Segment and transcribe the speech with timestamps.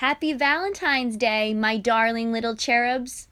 [0.00, 3.28] Happy Valentine's Day, my darling little cherubs.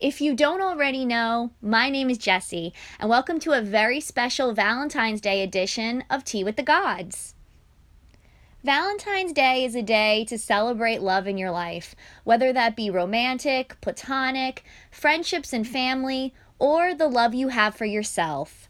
[0.00, 4.54] If you don't already know, my name is Jessie, and welcome to a very special
[4.54, 7.34] Valentine's Day edition of Tea with the Gods.
[8.64, 11.94] Valentine's Day is a day to celebrate love in your life,
[12.24, 18.69] whether that be romantic, platonic, friendships and family, or the love you have for yourself.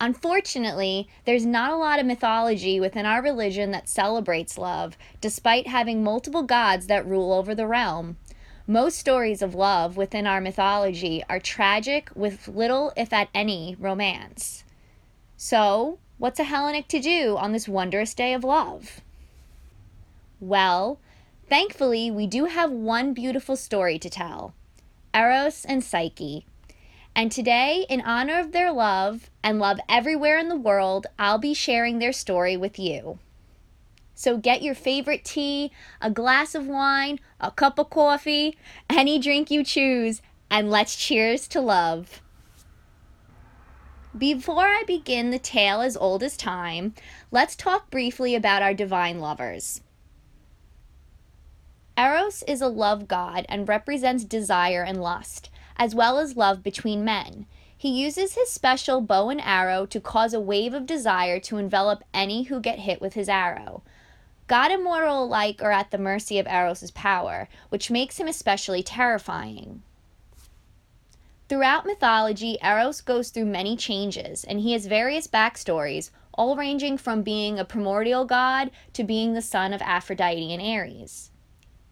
[0.00, 6.04] Unfortunately, there's not a lot of mythology within our religion that celebrates love, despite having
[6.04, 8.16] multiple gods that rule over the realm.
[8.66, 14.64] Most stories of love within our mythology are tragic with little, if at any, romance.
[15.36, 19.00] So, what's a Hellenic to do on this wondrous day of love?
[20.40, 20.98] Well,
[21.48, 24.52] thankfully, we do have one beautiful story to tell
[25.14, 26.44] Eros and Psyche.
[27.16, 31.54] And today, in honor of their love and love everywhere in the world, I'll be
[31.54, 33.18] sharing their story with you.
[34.14, 38.58] So get your favorite tea, a glass of wine, a cup of coffee,
[38.90, 42.20] any drink you choose, and let's cheers to love.
[44.16, 46.94] Before I begin the tale as old as time,
[47.30, 49.80] let's talk briefly about our divine lovers.
[51.96, 57.04] Eros is a love god and represents desire and lust as well as love between
[57.04, 57.46] men.
[57.76, 62.02] He uses his special bow and arrow to cause a wave of desire to envelop
[62.14, 63.82] any who get hit with his arrow.
[64.46, 68.82] God and mortal alike are at the mercy of Eros' power, which makes him especially
[68.82, 69.82] terrifying.
[71.48, 77.22] Throughout mythology, Eros goes through many changes, and he has various backstories, all ranging from
[77.22, 81.30] being a primordial god to being the son of Aphrodite and Ares.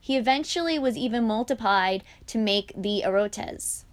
[0.05, 3.84] He eventually was even multiplied to make the Erotes.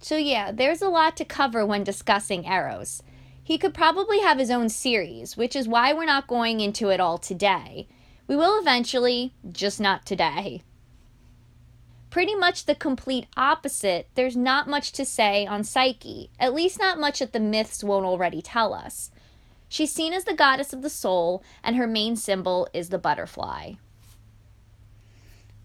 [0.00, 3.02] So, yeah, there's a lot to cover when discussing Eros.
[3.44, 6.98] He could probably have his own series, which is why we're not going into it
[6.98, 7.88] all today.
[8.26, 10.62] We will eventually, just not today.
[12.08, 16.98] Pretty much the complete opposite, there's not much to say on Psyche, at least not
[16.98, 19.10] much that the myths won't already tell us.
[19.68, 23.72] She's seen as the goddess of the soul, and her main symbol is the butterfly.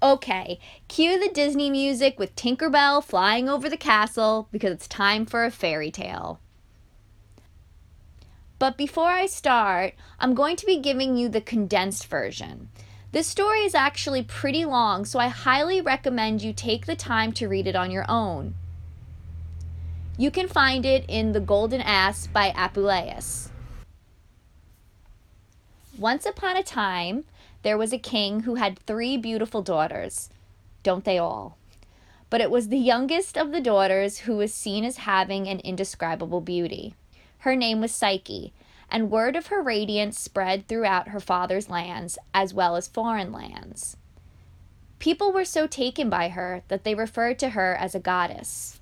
[0.04, 5.46] Okay, cue the Disney music with Tinkerbell flying over the castle because it's time for
[5.46, 6.40] a fairy tale.
[8.58, 12.70] But before I start, I'm going to be giving you the condensed version.
[13.12, 17.48] This story is actually pretty long, so I highly recommend you take the time to
[17.48, 18.56] read it on your own.
[20.18, 23.51] You can find it in The Golden Ass by Apuleius.
[25.98, 27.26] Once upon a time,
[27.64, 30.30] there was a king who had three beautiful daughters.
[30.84, 31.58] Don't they all?
[32.30, 36.42] But it was the youngest of the daughters who was seen as having an indescribable
[36.42, 36.96] beauty.
[37.40, 38.54] Her name was Psyche,
[38.90, 43.98] and word of her radiance spread throughout her father's lands as well as foreign lands.
[45.00, 48.80] People were so taken by her that they referred to her as a goddess.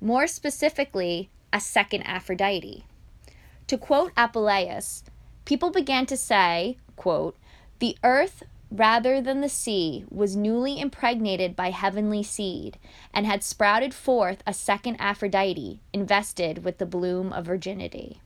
[0.00, 2.84] More specifically, a second Aphrodite.
[3.66, 5.02] To quote Apuleius,
[5.50, 7.36] people began to say, quote,
[7.80, 12.78] the earth rather than the sea was newly impregnated by heavenly seed
[13.12, 18.20] and had sprouted forth a second Aphrodite invested with the bloom of virginity.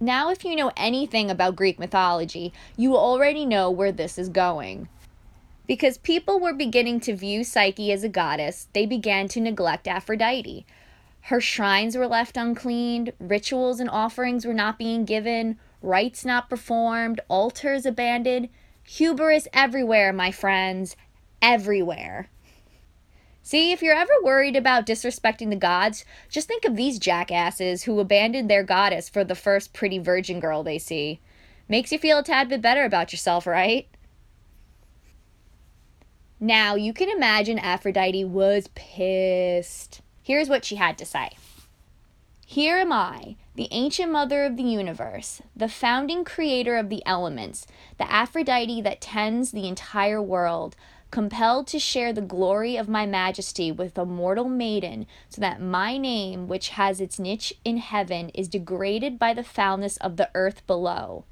[0.00, 4.88] Now, if you know anything about Greek mythology, you already know where this is going.
[5.66, 10.64] Because people were beginning to view Psyche as a goddess, they began to neglect Aphrodite.
[11.22, 17.20] Her shrines were left uncleaned, rituals and offerings were not being given, rites not performed,
[17.28, 18.48] altars abandoned.
[18.82, 20.96] Hubris everywhere, my friends.
[21.40, 22.28] Everywhere.
[23.42, 27.98] See, if you're ever worried about disrespecting the gods, just think of these jackasses who
[28.00, 31.20] abandoned their goddess for the first pretty virgin girl they see.
[31.68, 33.88] Makes you feel a tad bit better about yourself, right?
[36.38, 40.00] Now, you can imagine Aphrodite was pissed.
[40.30, 41.30] Here's what she had to say
[42.46, 47.66] Here am I, the ancient mother of the universe, the founding creator of the elements,
[47.98, 50.76] the Aphrodite that tends the entire world,
[51.10, 55.98] compelled to share the glory of my majesty with a mortal maiden, so that my
[55.98, 60.64] name, which has its niche in heaven, is degraded by the foulness of the earth
[60.68, 61.24] below.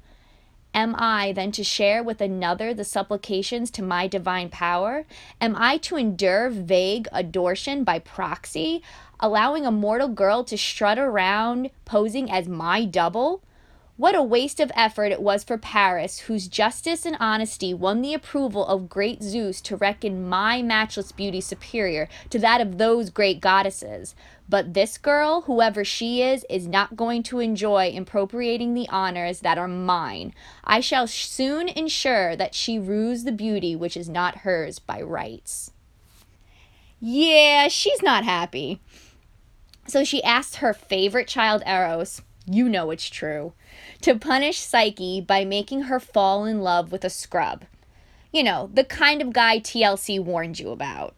[0.73, 5.05] Am I then to share with another the supplications to my divine power?
[5.41, 8.83] Am I to endure vague adoration by proxy,
[9.19, 13.41] allowing a mortal girl to strut around posing as my double?
[13.99, 18.13] What a waste of effort it was for Paris, whose justice and honesty won the
[18.13, 23.41] approval of great Zeus to reckon my matchless beauty superior to that of those great
[23.41, 24.15] goddesses.
[24.47, 29.57] But this girl, whoever she is, is not going to enjoy appropriating the honors that
[29.57, 30.33] are mine.
[30.63, 35.73] I shall soon ensure that she rues the beauty which is not hers by rights.
[37.01, 38.79] Yeah, she's not happy.
[39.87, 43.53] So she asked her favorite child, Eros, you know it's true,
[44.01, 47.65] to punish Psyche by making her fall in love with a scrub.
[48.31, 51.15] You know, the kind of guy TLC warned you about.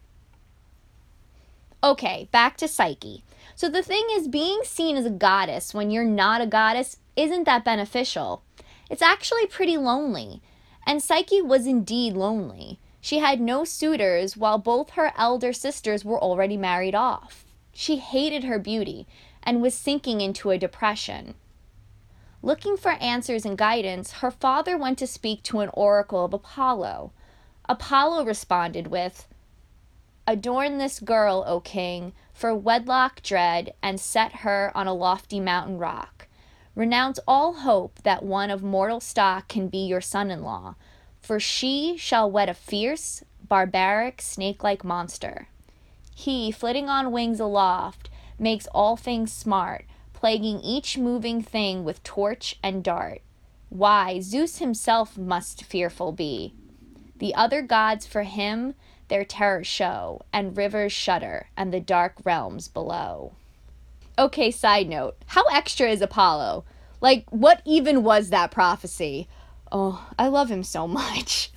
[1.84, 3.22] Okay, back to Psyche.
[3.54, 7.44] So the thing is, being seen as a goddess when you're not a goddess isn't
[7.44, 8.42] that beneficial.
[8.88, 10.40] It's actually pretty lonely.
[10.86, 12.78] And Psyche was indeed lonely.
[13.00, 17.44] She had no suitors while both her elder sisters were already married off.
[17.72, 19.06] She hated her beauty
[19.42, 21.34] and was sinking into a depression.
[22.44, 27.12] Looking for answers and guidance, her father went to speak to an oracle of Apollo.
[27.68, 29.28] Apollo responded with,
[30.26, 35.78] Adorn this girl, O king, for wedlock dread, and set her on a lofty mountain
[35.78, 36.26] rock.
[36.74, 40.74] Renounce all hope that one of mortal stock can be your son in law,
[41.20, 45.46] for she shall wed a fierce, barbaric, snake like monster.
[46.14, 49.84] He, flitting on wings aloft, makes all things smart,
[50.22, 53.20] plaguing each moving thing with torch and dart.
[53.70, 56.54] Why, Zeus himself must fearful be.
[57.18, 58.74] The other gods for him
[59.08, 63.32] their terror show, and rivers shudder, and the dark realms below.
[64.16, 66.66] Okay, side note how extra is Apollo?
[67.00, 69.26] Like, what even was that prophecy?
[69.72, 71.50] Oh, I love him so much.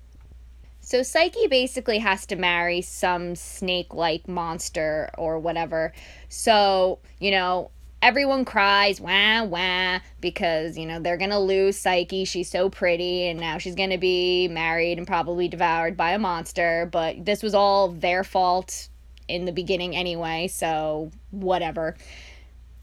[0.82, 5.94] so, Psyche basically has to marry some snake like monster or whatever.
[6.28, 7.70] So, you know,
[8.00, 12.24] everyone cries wah wah because you know they're gonna lose psyche.
[12.24, 16.88] She's so pretty and now she's gonna be married and probably devoured by a monster.
[16.90, 18.88] But this was all their fault
[19.26, 21.96] in the beginning anyway so whatever.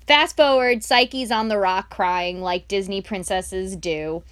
[0.05, 4.23] Fast forward psyche's on the rock crying like disney princesses do.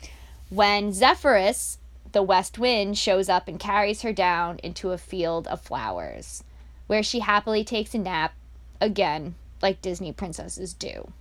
[0.50, 1.80] When zephyrus
[2.12, 6.44] the west wind shows up and carries her down into a field of flowers
[6.86, 8.34] where she happily takes a nap
[8.80, 9.34] again
[9.64, 11.12] like Disney princesses do.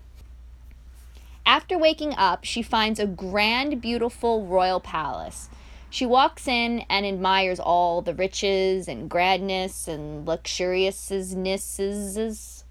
[1.46, 5.48] After waking up, she finds a grand, beautiful royal palace.
[5.88, 12.64] She walks in and admires all the riches and grandness and luxuriousnesses,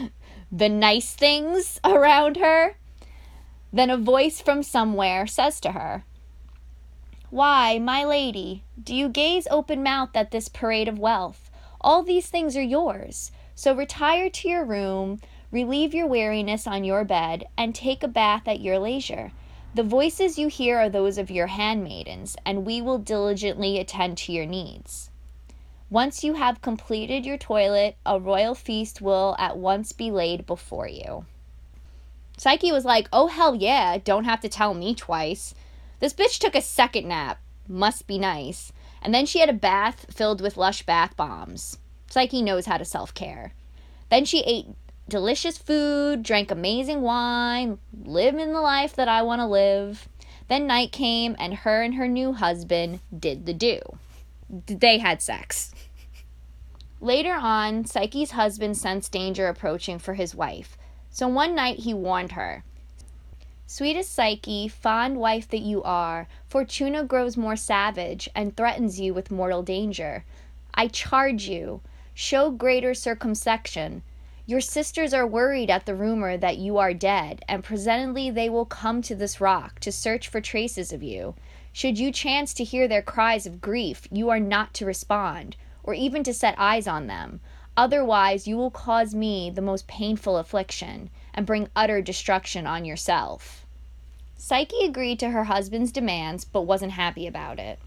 [0.52, 2.76] the nice things around her.
[3.72, 6.04] Then a voice from somewhere says to her,
[7.30, 11.50] Why, my lady, do you gaze open mouthed at this parade of wealth?
[11.80, 13.30] All these things are yours.
[13.58, 15.18] So retire to your room,
[15.50, 19.32] relieve your weariness on your bed, and take a bath at your leisure.
[19.74, 24.32] The voices you hear are those of your handmaidens, and we will diligently attend to
[24.32, 25.10] your needs.
[25.90, 30.86] Once you have completed your toilet, a royal feast will at once be laid before
[30.86, 31.26] you.
[32.36, 35.52] Psyche was like, Oh, hell yeah, don't have to tell me twice.
[35.98, 37.40] This bitch took a second nap.
[37.66, 38.72] Must be nice.
[39.02, 41.78] And then she had a bath filled with lush bath bombs.
[42.10, 43.52] Psyche knows how to self care.
[44.10, 44.66] Then she ate
[45.08, 50.08] delicious food, drank amazing wine, living the life that I want to live.
[50.48, 53.80] Then night came, and her and her new husband did the do.
[54.48, 55.74] They had sex.
[57.00, 60.76] Later on, Psyche's husband sensed danger approaching for his wife.
[61.10, 62.64] So one night he warned her
[63.70, 69.30] Sweetest Psyche, fond wife that you are, Fortuna grows more savage and threatens you with
[69.30, 70.24] mortal danger.
[70.72, 71.82] I charge you,
[72.20, 74.02] Show greater circumspection.
[74.44, 78.64] Your sisters are worried at the rumor that you are dead, and presently they will
[78.64, 81.36] come to this rock to search for traces of you.
[81.72, 85.94] Should you chance to hear their cries of grief, you are not to respond, or
[85.94, 87.38] even to set eyes on them.
[87.76, 93.64] Otherwise, you will cause me the most painful affliction, and bring utter destruction on yourself.
[94.36, 97.78] Psyche agreed to her husband's demands, but wasn't happy about it.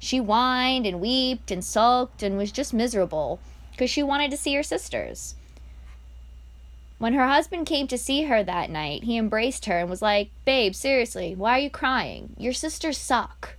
[0.00, 3.38] She whined and wept and sulked and was just miserable
[3.70, 5.34] because she wanted to see her sisters.
[6.98, 10.30] When her husband came to see her that night, he embraced her and was like,
[10.44, 12.34] Babe, seriously, why are you crying?
[12.38, 13.56] Your sisters suck.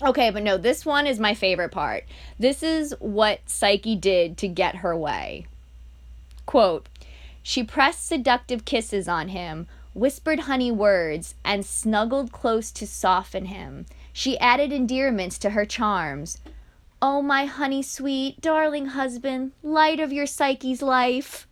[0.00, 2.04] Okay, but no, this one is my favorite part.
[2.38, 5.46] This is what Psyche did to get her way.
[6.46, 6.88] Quote
[7.42, 13.86] She pressed seductive kisses on him, whispered honey words, and snuggled close to soften him.
[14.12, 16.38] She added endearments to her charms.
[17.00, 21.48] Oh, my honey sweet, darling husband, light of your Psyche's life.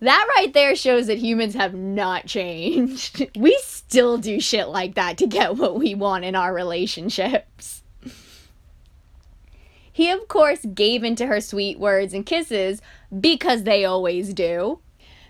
[0.00, 3.26] That right there shows that humans have not changed.
[3.36, 7.82] We still do shit like that to get what we want in our relationships.
[9.92, 12.82] He, of course, gave into her sweet words and kisses
[13.20, 14.80] because they always do.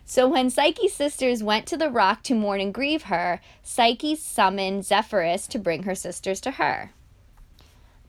[0.07, 4.85] So when Psyche's sisters went to the rock to mourn and grieve her, Psyche summoned
[4.85, 6.93] Zephyrus to bring her sisters to her.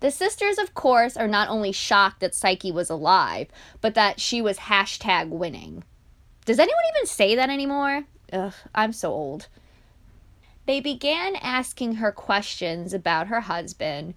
[0.02, 3.48] The sisters, of course, are not only shocked that Psyche was alive,
[3.80, 5.84] but that she was hashtag winning.
[6.46, 8.04] Does anyone even say that anymore?
[8.32, 9.48] Ugh, I'm so old.
[10.66, 14.16] They began asking her questions about her husband,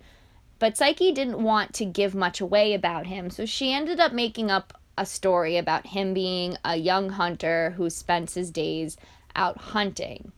[0.58, 4.50] but Psyche didn't want to give much away about him, so she ended up making
[4.50, 8.96] up a story about him being a young hunter who spends his days
[9.36, 10.32] out hunting.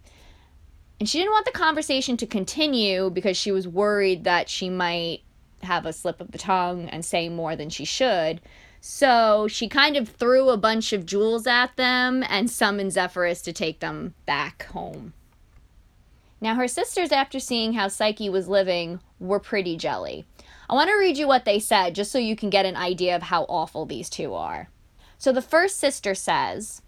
[0.99, 5.23] And she didn't want the conversation to continue because she was worried that she might
[5.63, 8.41] have a slip of the tongue and say more than she should.
[8.81, 13.53] So she kind of threw a bunch of jewels at them and summoned Zephyrus to
[13.53, 15.13] take them back home.
[16.41, 20.25] Now, her sisters, after seeing how Psyche was living, were pretty jelly.
[20.71, 23.17] I want to read you what they said just so you can get an idea
[23.17, 24.69] of how awful these two are.
[25.19, 26.81] So the first sister says,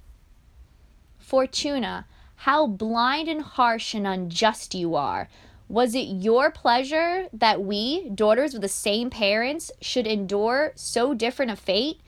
[1.19, 5.29] Fortuna, how blind and harsh and unjust you are.
[5.69, 11.51] Was it your pleasure that we, daughters of the same parents, should endure so different
[11.51, 12.01] a fate?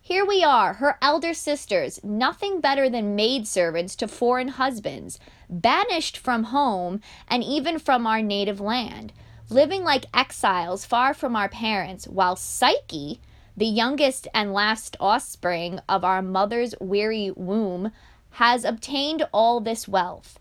[0.00, 6.44] Here we are, her elder sisters, nothing better than maidservants to foreign husbands, banished from
[6.44, 9.12] home and even from our native land,
[9.50, 13.20] living like exiles far from our parents, while Psyche,
[13.56, 17.92] the youngest and last offspring of our mother's weary womb,
[18.36, 20.38] has obtained all this wealth,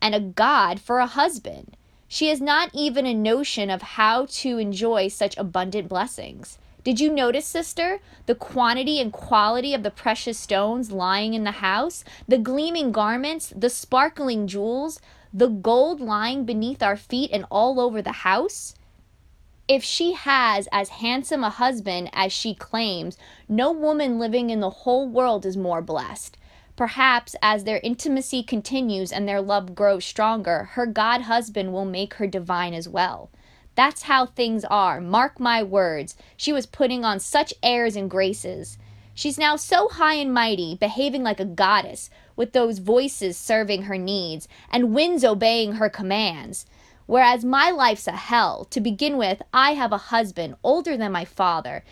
[0.00, 1.76] and a god for a husband.
[2.06, 6.58] She has not even a notion of how to enjoy such abundant blessings.
[6.84, 11.52] Did you notice, sister, the quantity and quality of the precious stones lying in the
[11.52, 15.00] house, the gleaming garments, the sparkling jewels,
[15.32, 18.74] the gold lying beneath our feet and all over the house?
[19.68, 23.16] If she has as handsome a husband as she claims,
[23.48, 26.36] no woman living in the whole world is more blessed.
[26.76, 32.14] Perhaps as their intimacy continues and their love grows stronger, her God husband will make
[32.14, 33.30] her divine as well.
[33.74, 35.00] That's how things are.
[35.00, 36.16] Mark my words.
[36.36, 38.78] She was putting on such airs and graces.
[39.14, 43.98] She's now so high and mighty, behaving like a goddess, with those voices serving her
[43.98, 46.66] needs, and winds obeying her commands.
[47.06, 48.64] Whereas my life's a hell.
[48.70, 51.84] To begin with, I have a husband older than my father.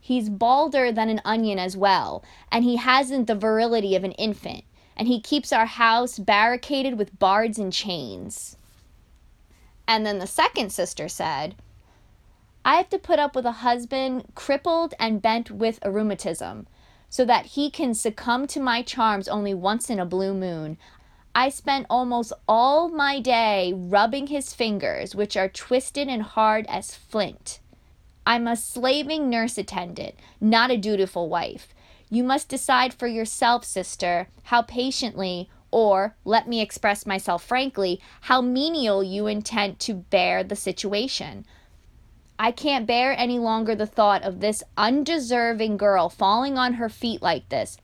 [0.00, 2.22] He's balder than an onion as well,
[2.52, 4.64] and he hasn't the virility of an infant,
[4.96, 8.56] and he keeps our house barricaded with bards and chains.
[9.88, 11.56] And then the second sister said,
[12.64, 16.66] I have to put up with a husband crippled and bent with rheumatism,
[17.08, 20.78] so that he can succumb to my charms only once in a blue moon.
[21.34, 26.94] I spent almost all my day rubbing his fingers, which are twisted and hard as
[26.94, 27.60] flint.
[28.26, 31.74] I'm a slaving nurse attendant, not a dutiful wife.
[32.08, 38.40] You must decide for yourself, sister, how patiently or, let me express myself frankly, how
[38.40, 41.44] menial you intend to bear the situation.
[42.38, 47.22] I can't bear any longer the thought of this undeserving girl falling on her feet
[47.22, 47.78] like this.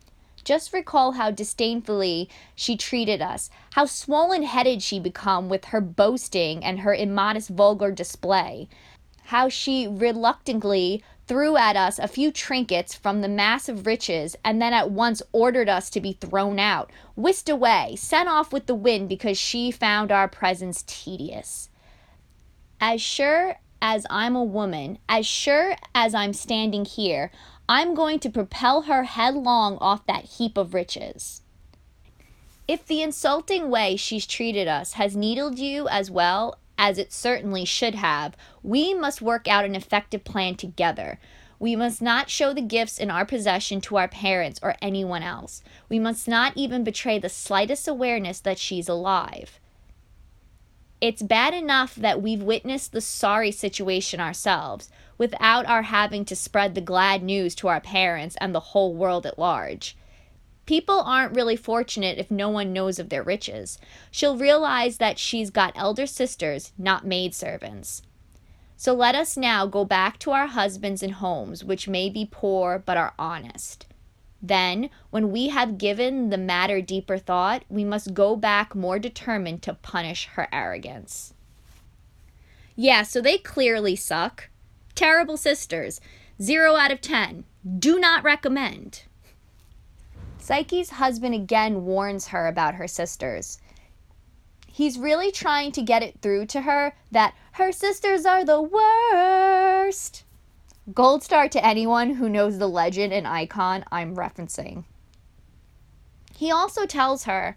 [0.45, 6.65] Just recall how disdainfully she treated us, how swollen headed she become with her boasting
[6.65, 8.69] and her immodest vulgar display,
[9.27, 14.61] how she reluctantly threw at us a few trinkets from the mass of riches, and
[14.61, 18.75] then at once ordered us to be thrown out, whisked away, sent off with the
[18.75, 21.71] wind because she found our presence tedious.
[22.81, 27.33] As sure as I'm a woman, as sure as I'm standing here,
[27.69, 31.43] I'm going to propel her headlong off that heap of riches.
[32.69, 37.65] If the insulting way she's treated us has needled you as well, as it certainly
[37.65, 41.19] should have, we must work out an effective plan together.
[41.59, 45.63] We must not show the gifts in our possession to our parents or anyone else.
[45.89, 49.59] We must not even betray the slightest awareness that she's alive.
[51.03, 56.77] It's bad enough that we've witnessed the sorry situation ourselves without our having to spread
[56.77, 59.97] the glad news to our parents and the whole world at large.
[60.65, 63.79] People aren't really fortunate if no one knows of their riches.
[64.13, 68.03] She'll realize that she's got elder sisters, not maidservants.
[68.77, 72.79] So let us now go back to our husbands and homes, which may be poor
[72.79, 73.87] but are honest.
[74.43, 79.63] Then, when we have given the matter deeper thought, we must go back more determined
[79.63, 81.33] to punish her arrogance.
[82.75, 84.49] Yeah, so they clearly suck.
[84.95, 86.01] Terrible sisters.
[86.41, 87.45] Zero out of ten.
[87.79, 89.05] Do not recommend.
[90.39, 93.59] Psyche's husband again warns her about her sisters.
[94.67, 100.25] He's really trying to get it through to her that her sisters are the worst.
[100.93, 104.83] Gold star to anyone who knows the legend and icon I'm referencing.
[106.35, 107.57] He also tells her,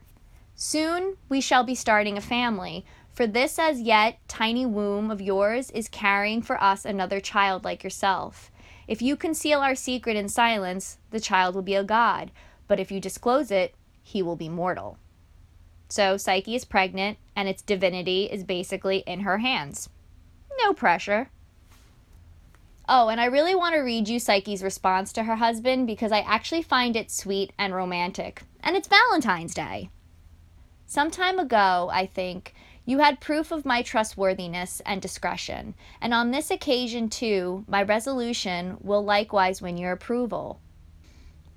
[0.54, 5.72] Soon we shall be starting a family, for this as yet tiny womb of yours
[5.72, 8.52] is carrying for us another child like yourself.
[8.88, 12.32] If you conceal our secret in silence, the child will be a god,
[12.68, 15.00] but if you disclose it, he will be mortal.
[15.90, 19.90] So Psyche is pregnant, and its divinity is basically in her hands.
[20.60, 21.32] No pressure.
[22.88, 26.20] Oh, and I really want to read you Psyche's response to her husband because I
[26.20, 28.44] actually find it sweet and romantic.
[28.62, 29.90] And it's Valentine's Day.
[30.86, 32.54] Some time ago, I think,
[32.86, 38.78] you had proof of my trustworthiness and discretion, and on this occasion, too, my resolution
[38.82, 40.62] will likewise win your approval.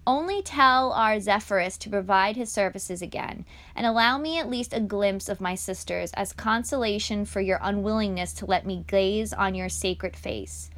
[0.07, 3.45] Only tell our Zephyrus to provide his services again,
[3.77, 8.33] and allow me at least a glimpse of my sisters as consolation for your unwillingness
[8.35, 10.71] to let me gaze on your sacred face.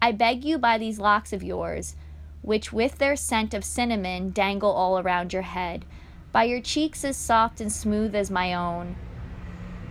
[0.00, 1.96] I beg you by these locks of yours,
[2.42, 5.84] which with their scent of cinnamon dangle all around your head,
[6.30, 8.96] by your cheeks as soft and smooth as my own,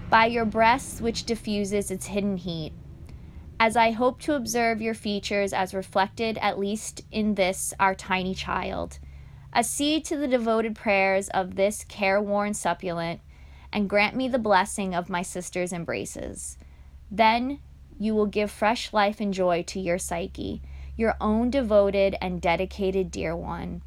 [0.10, 2.72] by your breast which diffuses its hidden heat,
[3.60, 8.34] as I hope to observe your features as reflected at least in this our tiny
[8.34, 9.00] child.
[9.54, 13.20] Accede to the devoted prayers of this careworn suppliant,
[13.74, 16.58] and grant me the blessing of my sister's embraces.
[17.12, 17.60] Then
[18.00, 20.62] you will give fresh life and joy to your Psyche,
[20.96, 23.82] your own devoted and dedicated dear one.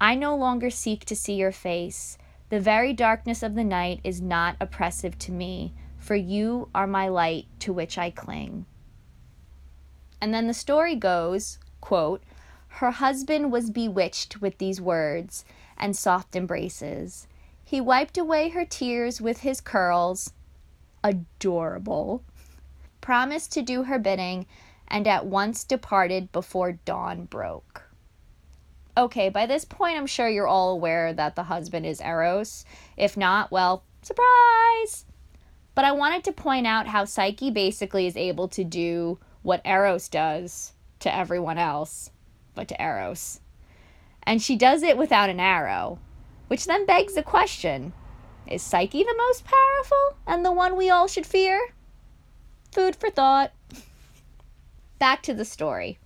[0.00, 2.18] I no longer seek to see your face.
[2.48, 7.06] The very darkness of the night is not oppressive to me for you are my
[7.06, 8.66] light to which I cling.
[10.20, 12.22] And then the story goes, quote,
[12.74, 15.44] her husband was bewitched with these words
[15.76, 17.28] and soft embraces.
[17.64, 20.32] He wiped away her tears with his curls,
[21.04, 22.24] adorable,
[23.00, 24.46] promised to do her bidding,
[24.88, 27.84] and at once departed before dawn broke.
[28.96, 32.64] Okay, by this point, I'm sure you're all aware that the husband is Eros.
[32.96, 35.06] If not, well, surprise!
[35.74, 40.08] But I wanted to point out how Psyche basically is able to do what Eros
[40.08, 42.10] does to everyone else,
[42.54, 43.40] but to Eros.
[44.22, 45.98] And she does it without an arrow,
[46.48, 47.92] which then begs the question
[48.46, 51.72] is Psyche the most powerful and the one we all should fear?
[52.72, 53.52] Food for thought.
[55.00, 55.98] Back to the story.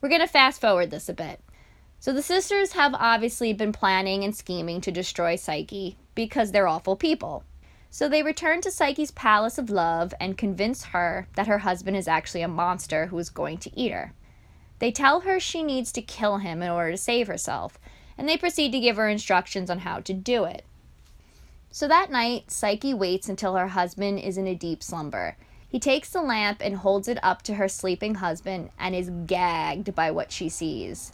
[0.00, 1.40] We're going to fast forward this a bit.
[1.98, 6.94] So the sisters have obviously been planning and scheming to destroy Psyche because they're awful
[6.94, 7.42] people.
[7.90, 12.06] So they return to Psyche's palace of love and convince her that her husband is
[12.06, 14.12] actually a monster who is going to eat her.
[14.78, 17.78] They tell her she needs to kill him in order to save herself,
[18.16, 20.64] and they proceed to give her instructions on how to do it.
[21.70, 25.36] So that night, Psyche waits until her husband is in a deep slumber.
[25.68, 29.94] He takes the lamp and holds it up to her sleeping husband and is gagged
[29.94, 31.12] by what she sees.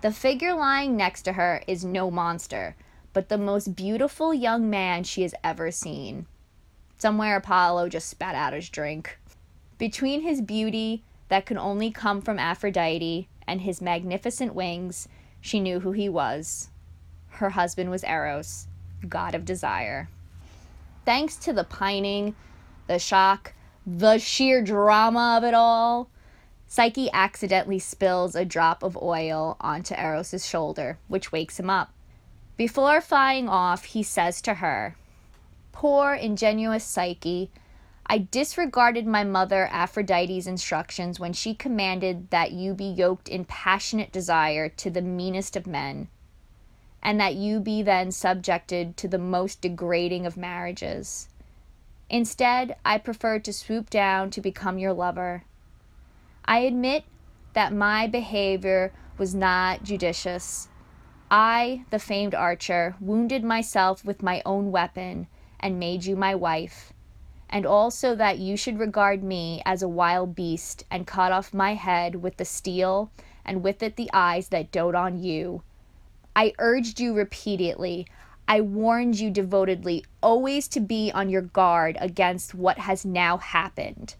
[0.00, 2.76] The figure lying next to her is no monster,
[3.12, 6.26] but the most beautiful young man she has ever seen.
[6.96, 9.18] Somewhere Apollo just spat out his drink.
[9.78, 15.08] Between his beauty that could only come from Aphrodite and his magnificent wings,
[15.40, 16.70] she knew who he was.
[17.28, 18.66] Her husband was Eros,
[19.08, 20.08] god of desire.
[21.04, 22.34] Thanks to the pining,
[22.86, 23.54] the shock,
[23.98, 26.08] the sheer drama of it all,
[26.68, 31.92] Psyche accidentally spills a drop of oil onto Eros's shoulder, which wakes him up.
[32.56, 34.94] Before flying off, he says to her,
[35.72, 37.50] Poor ingenuous Psyche,
[38.06, 44.12] I disregarded my mother Aphrodite's instructions when she commanded that you be yoked in passionate
[44.12, 46.06] desire to the meanest of men,
[47.02, 51.28] and that you be then subjected to the most degrading of marriages.
[52.10, 55.44] Instead, I preferred to swoop down to become your lover.
[56.44, 57.04] I admit
[57.54, 60.68] that my behavior was not judicious
[61.32, 65.28] I, the famed archer, wounded myself with my own weapon
[65.60, 66.92] and made you my wife,
[67.48, 71.74] and also that you should regard me as a wild beast and cut off my
[71.74, 73.12] head with the steel
[73.44, 75.62] and with it the eyes that dote on you.
[76.34, 78.08] I urged you repeatedly,
[78.48, 84.14] I warned you devotedly, always to be on your guard against what has now happened.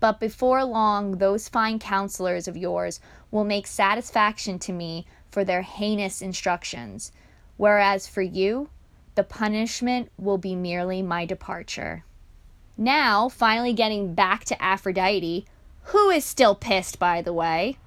[0.00, 5.62] But before long, those fine counselors of yours will make satisfaction to me for their
[5.62, 7.10] heinous instructions,
[7.56, 8.68] whereas for you,
[9.14, 12.04] the punishment will be merely my departure.
[12.76, 15.46] Now, finally getting back to Aphrodite,
[15.84, 17.78] who is still pissed, by the way.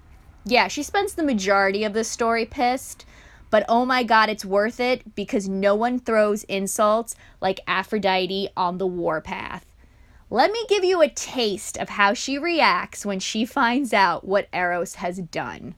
[0.45, 3.06] Yeah, she spends the majority of the story pissed,
[3.49, 8.77] but oh my god, it's worth it because no one throws insults like Aphrodite on
[8.77, 9.65] the warpath.
[10.29, 14.49] Let me give you a taste of how she reacts when she finds out what
[14.53, 15.75] Eros has done.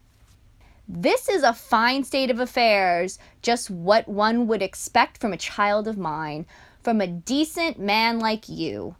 [0.88, 5.88] This is a fine state of affairs, just what one would expect from a child
[5.88, 6.48] of mine,
[6.82, 8.96] from a decent man like you.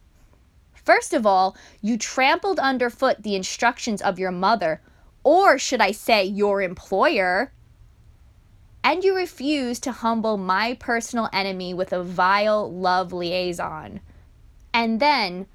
[0.76, 4.82] First of all, you trampled underfoot the instructions of your mother,
[5.24, 7.52] or should I say, your employer,
[8.84, 14.00] and you refused to humble my personal enemy with a vile love liaison.
[14.74, 15.48] And then,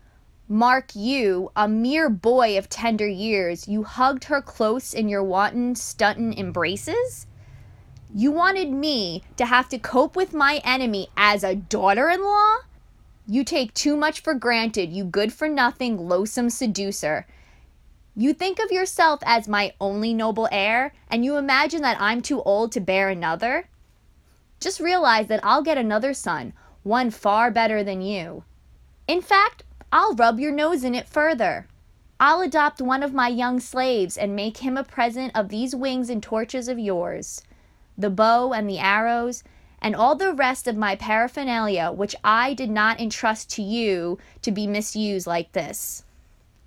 [0.49, 5.75] Mark you, a mere boy of tender years, you hugged her close in your wanton,
[5.75, 7.27] stuntin' embraces?
[8.15, 12.59] You wanted me to have to cope with my enemy as a daughter in law?
[13.27, 17.27] You take too much for granted, you good for nothing, loathsome seducer.
[18.16, 22.40] You think of yourself as my only noble heir, and you imagine that I'm too
[22.42, 23.68] old to bear another?
[24.61, 26.53] Just realize that I'll get another son,
[26.85, 28.44] one far better than you.
[29.09, 31.66] In fact, I'll rub your nose in it further.
[32.20, 36.09] I'll adopt one of my young slaves and make him a present of these wings
[36.09, 37.42] and torches of yours,
[37.98, 39.42] the bow and the arrows,
[39.83, 44.53] and all the rest of my paraphernalia which I did not entrust to you to
[44.53, 46.05] be misused like this.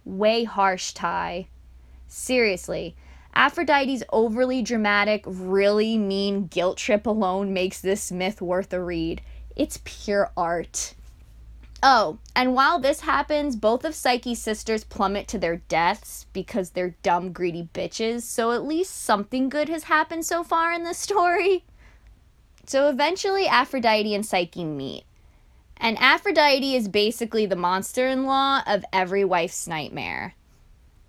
[0.07, 1.47] Way harsh, Tai.
[2.07, 2.95] Seriously,
[3.35, 9.21] Aphrodite's overly dramatic, really mean guilt trip alone makes this myth worth a read.
[9.57, 10.93] It's pure art.
[11.83, 16.95] Oh, and while this happens, both of Psyche's sisters plummet to their deaths because they're
[17.03, 21.65] dumb, greedy bitches, so at least something good has happened so far in this story.
[22.65, 25.03] So eventually, Aphrodite and Psyche meet.
[25.79, 30.33] And Aphrodite is basically the monster in law of every wife's nightmare.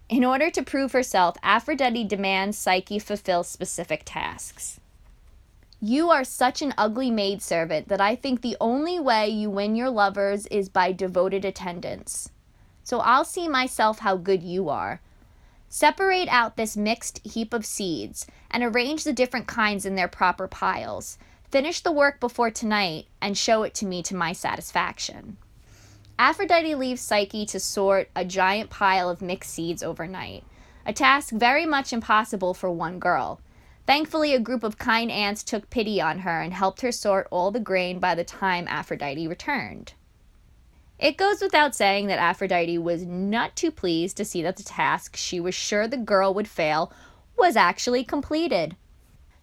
[0.09, 4.81] In order to prove herself, Aphrodite demands Psyche fulfill specific tasks.
[5.81, 9.90] You are such an ugly maidservant that I think the only way you win your
[9.90, 12.31] lovers is by devoted attendance.
[12.83, 15.00] So I'll see myself how good you are.
[15.68, 20.48] Separate out this mixed heap of seeds and arrange the different kinds in their proper
[20.48, 21.18] piles.
[21.51, 25.39] Finish the work before tonight and show it to me to my satisfaction.
[26.19, 30.45] Aphrodite leaves Psyche to sort a giant pile of mixed seeds overnight,
[30.85, 33.41] a task very much impossible for one girl.
[33.87, 37.51] Thankfully, a group of kind ants took pity on her and helped her sort all
[37.51, 39.95] the grain by the time Aphrodite returned.
[40.99, 45.17] It goes without saying that Aphrodite was not too pleased to see that the task
[45.17, 46.93] she was sure the girl would fail
[47.39, 48.77] was actually completed.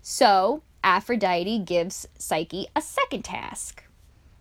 [0.01, 3.83] So, Aphrodite gives Psyche a second task.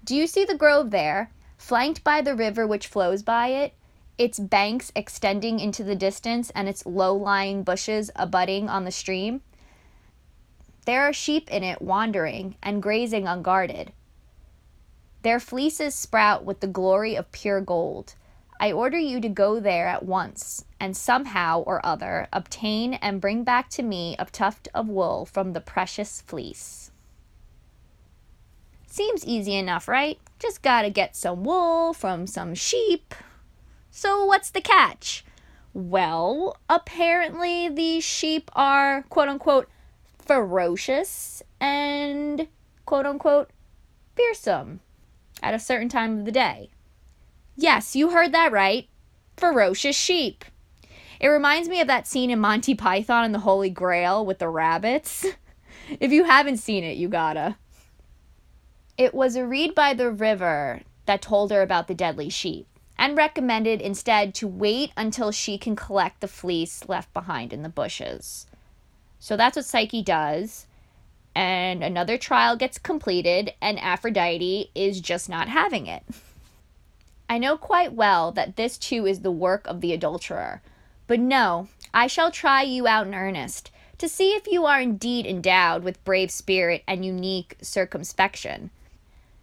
[0.04, 3.72] Do you see the grove there, flanked by the river which flows by it?
[4.18, 9.40] Its banks extending into the distance and its low lying bushes abutting on the stream?
[10.84, 13.92] There are sheep in it wandering and grazing unguarded.
[15.22, 18.16] Their fleeces sprout with the glory of pure gold.
[18.60, 23.44] I order you to go there at once, and somehow or other obtain and bring
[23.44, 26.90] back to me a tuft of wool from the precious fleece.
[28.86, 30.18] Seems easy enough, right?
[30.38, 33.14] Just gotta get some wool from some sheep.
[33.90, 35.24] So, what's the catch?
[35.72, 39.68] Well, apparently these sheep are quote unquote
[40.18, 42.46] ferocious and
[42.86, 43.50] quote unquote
[44.14, 44.80] fearsome
[45.42, 46.70] at a certain time of the day.
[47.56, 48.88] Yes, you heard that right.
[49.36, 50.44] Ferocious sheep.
[51.20, 54.48] It reminds me of that scene in Monty Python and the Holy Grail with the
[54.48, 55.24] rabbits.
[56.00, 57.56] if you haven't seen it, you gotta.
[58.98, 62.66] It was a reed by the river that told her about the deadly sheep
[62.98, 67.68] and recommended instead to wait until she can collect the fleece left behind in the
[67.68, 68.46] bushes.
[69.18, 70.66] So that's what Psyche does.
[71.34, 76.04] And another trial gets completed, and Aphrodite is just not having it.
[77.34, 80.62] I know quite well that this too is the work of the adulterer.
[81.08, 85.26] But no, I shall try you out in earnest, to see if you are indeed
[85.26, 88.70] endowed with brave spirit and unique circumspection.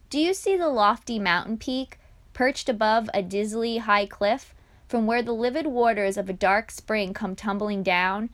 [0.09, 1.99] Do you see the lofty mountain peak,
[2.31, 4.55] perched above a dizzily high cliff,
[4.87, 8.29] from where the livid waters of a dark spring come tumbling down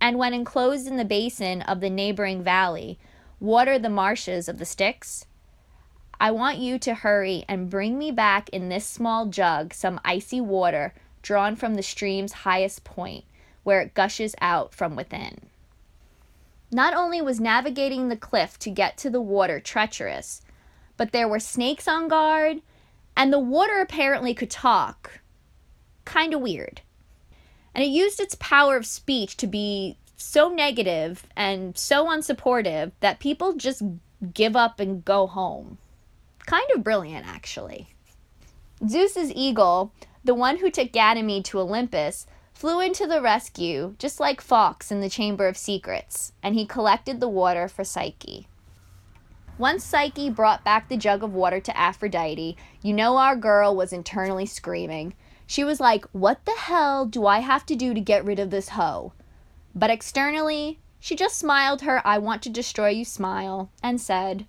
[0.00, 2.98] and when enclosed in the basin of the neighboring valley,
[3.38, 5.26] water the marshes of the Styx?
[6.20, 10.40] I want you to hurry and bring me back in this small jug some icy
[10.40, 13.24] water drawn from the stream's highest point,
[13.62, 15.48] where it gushes out from within.
[16.72, 20.42] Not only was navigating the cliff to get to the water treacherous,
[20.96, 22.62] but there were snakes on guard,
[23.16, 25.20] and the water apparently could talk.
[26.04, 26.80] Kinda weird.
[27.74, 33.20] And it used its power of speech to be so negative and so unsupportive that
[33.20, 33.82] people just
[34.34, 35.78] give up and go home.
[36.48, 37.88] Kind of brilliant, actually.
[38.88, 39.92] Zeus's eagle,
[40.24, 45.02] the one who took Ganymede to Olympus, flew into the rescue, just like Fawkes in
[45.02, 48.48] the Chamber of Secrets, and he collected the water for Psyche.
[49.58, 53.92] Once Psyche brought back the jug of water to Aphrodite, you know our girl was
[53.92, 55.12] internally screaming.
[55.46, 58.48] She was like, What the hell do I have to do to get rid of
[58.48, 59.12] this hoe?
[59.74, 64.46] But externally, she just smiled her I want to destroy you smile and said,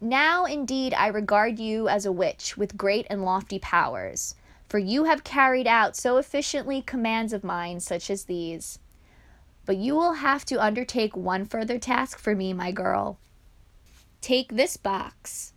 [0.00, 4.34] Now indeed I regard you as a witch with great and lofty powers
[4.70, 8.78] for you have carried out so efficiently commands of mine such as these.
[9.66, 13.18] But you will have to undertake one further task for me, my girl.
[14.20, 15.54] Take this box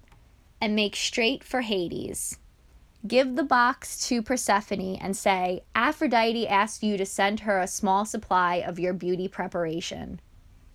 [0.60, 2.40] and make straight for Hades.
[3.06, 8.06] Give the box to Persephone and say, Aphrodite asked you to send her a small
[8.06, 10.22] supply of your beauty preparation.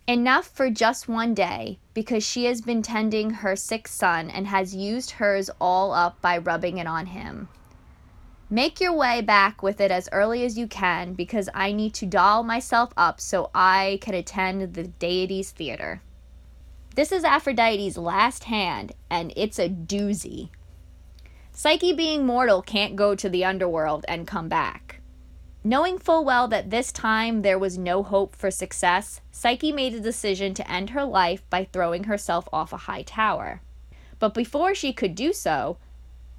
[0.09, 4.73] Enough for just one day, because she has been tending her sick son and has
[4.75, 7.47] used hers all up by rubbing it on him.
[8.49, 12.07] Make your way back with it as early as you can because I need to
[12.07, 16.01] doll myself up so I can attend the deity's theater.
[16.95, 20.49] This is Aphrodite's last hand, and it's a doozy.
[21.51, 24.88] Psyche, being mortal, can't go to the underworld and come back.
[25.63, 29.99] Knowing full well that this time there was no hope for success, Psyche made a
[29.99, 33.61] decision to end her life by throwing herself off a high tower.
[34.19, 35.77] But before she could do so,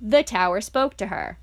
[0.00, 1.38] the tower spoke to her.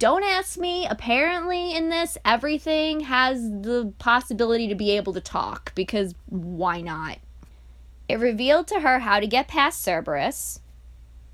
[0.00, 0.84] Don't ask me.
[0.84, 7.18] Apparently, in this, everything has the possibility to be able to talk because why not?
[8.08, 10.58] It revealed to her how to get past Cerberus,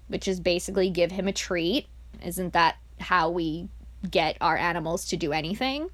[0.09, 1.87] which is basically give him a treat.
[2.22, 3.68] Isn't that how we
[4.11, 5.90] get our animals to do anything?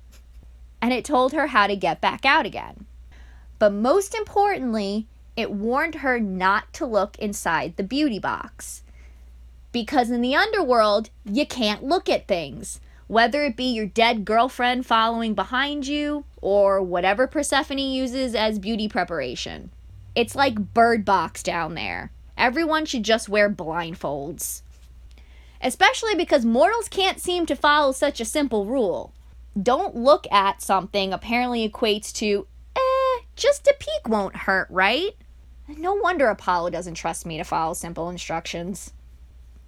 [0.80, 2.86] And it told her how to get back out again.
[3.58, 8.82] But most importantly, it warned her not to look inside the beauty box
[9.74, 12.80] because in the underworld, you can't look at things.
[13.08, 18.88] Whether it be your dead girlfriend following behind you or whatever Persephone uses as beauty
[18.88, 19.70] preparation.
[20.14, 22.12] It's like Bird Box down there.
[22.38, 24.62] Everyone should just wear blindfolds.
[25.64, 29.14] Especially because mortals can't seem to follow such a simple rule.
[29.60, 32.46] Don't look at something apparently equates to,
[32.76, 35.16] eh, just a peek won't hurt, right?
[35.66, 38.92] No wonder Apollo doesn't trust me to follow simple instructions.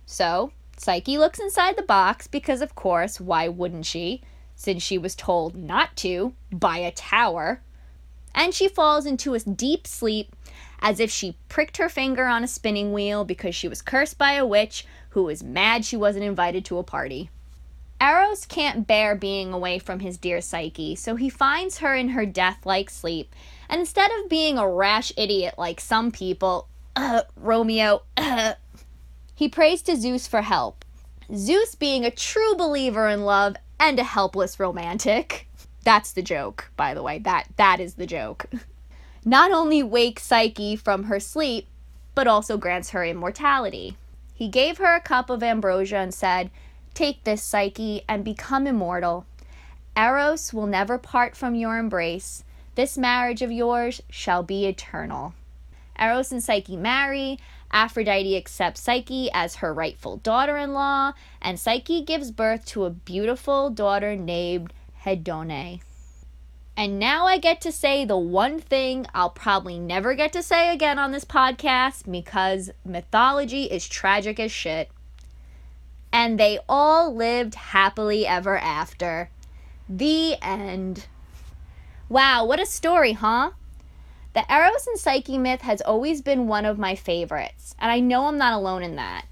[0.04, 4.22] So, Psyche looks inside the box because, of course, why wouldn't she?
[4.54, 7.62] Since she was told not to by a tower.
[8.34, 10.36] And she falls into a deep sleep
[10.80, 14.32] as if she pricked her finger on a spinning wheel because she was cursed by
[14.32, 14.84] a witch
[15.16, 17.30] who was mad she wasn't invited to a party.
[17.98, 22.26] Eros can't bear being away from his dear Psyche, so he finds her in her
[22.26, 23.34] death like sleep.
[23.70, 28.52] And instead of being a rash idiot like some people, uh, Romeo, uh,
[29.34, 30.84] he prays to Zeus for help.
[31.34, 35.48] Zeus being a true believer in love and a helpless romantic.
[35.82, 37.20] That's the joke, by the way.
[37.20, 38.44] That that is the joke.
[39.24, 41.68] Not only wakes Psyche from her sleep,
[42.14, 43.96] but also grants her immortality.
[44.36, 46.50] He gave her a cup of ambrosia and said,
[46.92, 49.24] Take this, Psyche, and become immortal.
[49.96, 52.44] Eros will never part from your embrace.
[52.74, 55.32] This marriage of yours shall be eternal.
[55.98, 57.38] Eros and Psyche marry,
[57.72, 62.90] Aphrodite accepts Psyche as her rightful daughter in law, and Psyche gives birth to a
[62.90, 65.80] beautiful daughter named Hedone.
[66.76, 70.72] And now I get to say the one thing I'll probably never get to say
[70.72, 74.90] again on this podcast because mythology is tragic as shit.
[76.12, 79.30] And they all lived happily ever after.
[79.88, 81.06] The end.
[82.10, 83.52] Wow, what a story, huh?
[84.34, 88.26] The Eros and Psyche myth has always been one of my favorites, and I know
[88.26, 89.24] I'm not alone in that.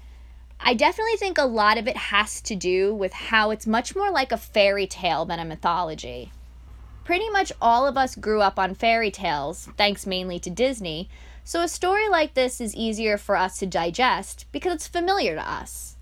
[0.59, 4.09] I definitely think a lot of it has to do with how it's much more
[4.09, 6.31] like a fairy tale than a mythology.
[7.05, 11.07] Pretty much all of us grew up on fairy tales, thanks mainly to Disney,
[11.43, 15.47] so a story like this is easier for us to digest because it's familiar to
[15.47, 15.97] us.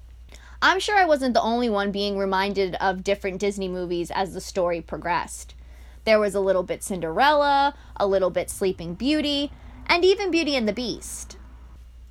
[0.61, 4.39] I'm sure I wasn't the only one being reminded of different Disney movies as the
[4.39, 5.55] story progressed.
[6.05, 9.51] There was a little bit Cinderella, a little bit Sleeping Beauty,
[9.87, 11.35] and even Beauty and the Beast.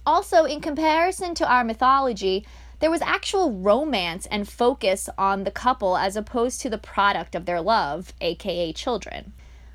[0.04, 2.44] Also, in comparison to our mythology,
[2.82, 7.44] there was actual romance and focus on the couple as opposed to the product of
[7.44, 9.32] their love, aka children.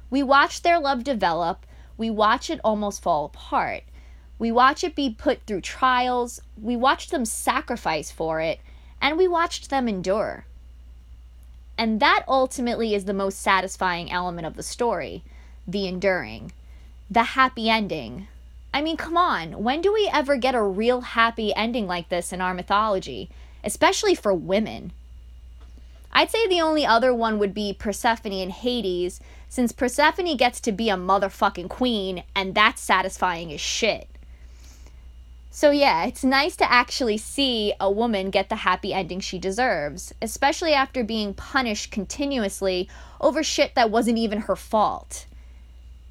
[0.10, 1.66] We watch their love develop,
[1.98, 3.84] we watch it almost fall apart.
[4.38, 8.60] We watch it be put through trials, we watch them sacrifice for it,
[9.02, 10.46] and we watched them endure.
[11.78, 15.24] And that ultimately is the most satisfying element of the story
[15.66, 16.52] the enduring,
[17.10, 18.28] the happy ending.
[18.78, 22.32] I mean, come on, when do we ever get a real happy ending like this
[22.32, 23.30] in our mythology?
[23.68, 24.94] especially for women.
[26.12, 30.72] I'd say the only other one would be Persephone and Hades, since Persephone gets to
[30.72, 34.08] be a motherfucking queen, and that's satisfying as shit.
[35.52, 40.14] So, yeah, it's nice to actually see a woman get the happy ending she deserves,
[40.22, 42.88] especially after being punished continuously
[43.20, 45.26] over shit that wasn't even her fault.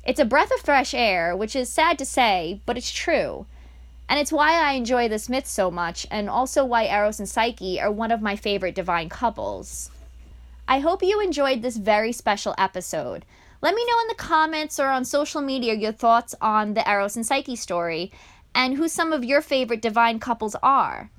[0.07, 3.47] It's a breath of fresh air, which is sad to say, but it's true.
[4.09, 7.81] And it's why I enjoy this myth so much, and also why Eros and Psyche
[7.81, 9.91] are one of my favorite divine couples.
[10.69, 13.25] I hope you enjoyed this very special episode.
[13.61, 17.17] Let me know in the comments or on social media your thoughts on the Eros
[17.17, 18.13] and Psyche story
[18.55, 21.11] and who some of your favorite divine couples are.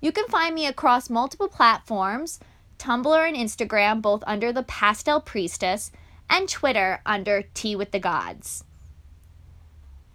[0.00, 2.38] You can find me across multiple platforms
[2.78, 5.90] Tumblr and Instagram, both under the Pastel Priestess,
[6.28, 8.64] and Twitter under Tea with the Gods.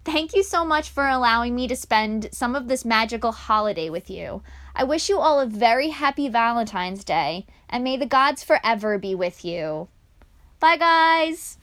[0.04, 4.10] Thank you so much for allowing me to spend some of this magical holiday with
[4.10, 4.42] you.
[4.74, 9.14] I wish you all a very happy Valentine's Day, and may the gods forever be
[9.14, 9.88] with you.
[10.58, 11.58] Bye, guys!